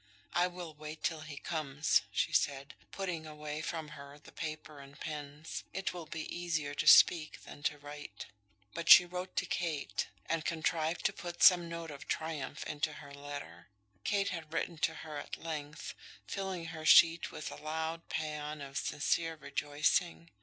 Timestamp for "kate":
9.45-10.07, 14.03-14.29